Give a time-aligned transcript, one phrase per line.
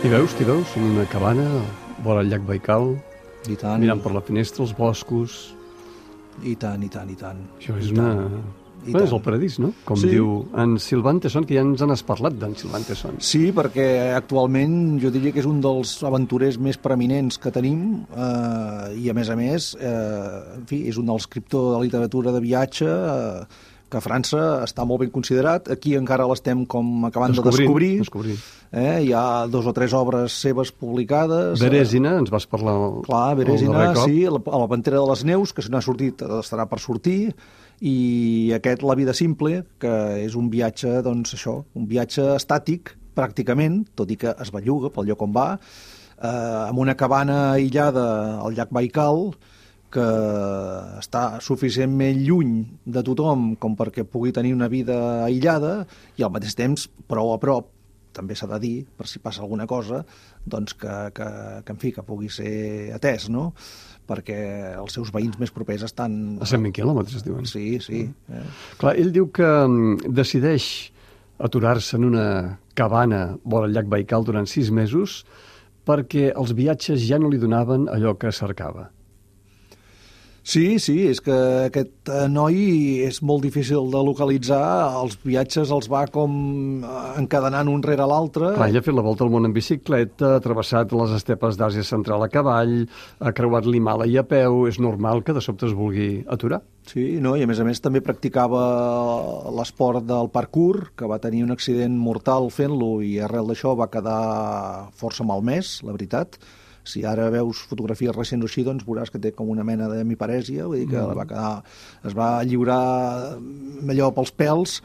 [0.00, 1.44] T'hi veus, t'hi veus, en una cabana,
[2.04, 2.94] vora el llac Baikal,
[3.52, 5.40] I tant, mirant per la finestra, els boscos...
[6.40, 7.42] i tant, i tant, i tant.
[7.58, 8.08] Això és I una...
[8.16, 8.40] tant.
[8.80, 9.74] I Bueno, és el paradís, no?
[9.84, 10.08] Com Sí.
[10.14, 13.18] diu en Silvan Tesson, que ja ens n'has parlat d'en Silvan Tesson.
[13.20, 18.94] Sí, perquè actualment jo diria que és un dels aventurers més preeminents que tenim eh,
[18.96, 22.40] i a més a més eh, en fi, és un dels escriptor de literatura de
[22.40, 23.44] viatge eh,
[23.90, 25.68] que a França està molt ben considerat.
[25.74, 27.92] Aquí encara l'estem com acabant de descobrir.
[28.04, 28.36] descobrir.
[28.70, 29.00] Eh?
[29.08, 31.58] Hi ha dos o tres obres seves publicades.
[31.60, 32.76] Berèsina, ens vas parlar
[33.08, 33.34] Clar,
[33.98, 34.06] cop.
[34.06, 36.78] sí, la, a la Pantera de les Neus, que si no ha sortit, estarà per
[36.78, 37.34] sortir,
[37.80, 43.82] i aquest La vida simple, que és un viatge, doncs això, un viatge estàtic, pràcticament,
[43.98, 45.48] tot i que es belluga pel lloc on va,
[46.20, 48.04] eh, amb una cabana aïllada
[48.44, 49.32] al llac Baikal,
[49.90, 50.06] que
[51.00, 52.54] està suficientment lluny
[52.86, 54.96] de tothom com perquè pugui tenir una vida
[55.26, 55.84] aïllada
[56.18, 57.72] i al mateix temps prou a prop
[58.12, 60.02] també s'ha de dir, per si passa alguna cosa,
[60.42, 61.26] doncs que, que,
[61.64, 63.50] que, en fi, que pugui ser atès, no?
[64.10, 64.38] Perquè
[64.74, 66.16] els seus veïns més propers estan...
[66.42, 67.46] A Sant Miquel, mateix es diuen.
[67.46, 68.02] Sí, sí.
[68.10, 68.46] Eh?
[68.80, 70.66] Clar, ell diu que mm, decideix
[71.40, 72.26] aturar-se en una
[72.76, 75.22] cabana vora el llac Baikal durant sis mesos
[75.86, 78.90] perquè els viatges ja no li donaven allò que cercava.
[80.50, 81.34] Sí, sí, és que
[81.68, 82.56] aquest eh, noi
[83.06, 84.58] és molt difícil de localitzar,
[84.98, 86.32] els viatges els va com
[86.82, 88.48] eh, encadenant un rere l'altre.
[88.56, 91.86] Clar, ell ha fet la volta al món en bicicleta, ha travessat les estepes d'Àsia
[91.86, 92.80] Central a cavall,
[93.22, 96.64] ha creuat l'Himàlaia a peu, és normal que de sobte es vulgui aturar.
[96.90, 97.36] Sí, no?
[97.38, 98.64] i a més a més també practicava
[99.54, 104.90] l'esport del parkour, que va tenir un accident mortal fent-lo i arrel d'això va quedar
[104.98, 106.40] força malmès, la veritat.
[106.84, 110.66] Si ara veus fotografies recents així, doncs veuràs que té com una mena de miparèsia,
[110.66, 111.18] vull dir que mm.
[111.18, 111.54] va quedar,
[112.08, 112.82] es va lliurar
[113.90, 114.80] allò pels pèls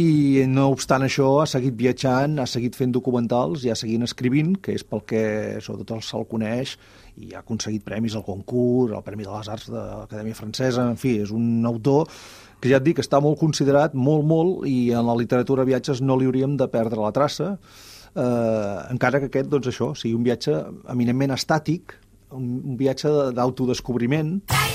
[0.00, 4.54] i no obstant això ha seguit viatjant, ha seguit fent documentals i ha seguit escrivint,
[4.64, 5.24] que és pel que
[5.60, 6.78] sobretot se'l coneix
[7.20, 10.96] i ha aconseguit premis al concurs, al Premi de les Arts de l'Acadèmia Francesa, en
[10.96, 12.08] fi, és un autor
[12.62, 16.00] que ja et dic, està molt considerat, molt, molt, i en la literatura de viatges
[16.00, 17.56] no li hauríem de perdre la traça,
[18.16, 20.58] eh, encara que aquest, doncs això, sigui un viatge
[20.92, 21.96] eminentment estàtic,
[22.32, 24.71] un, un viatge d'autodescobriment, Calla,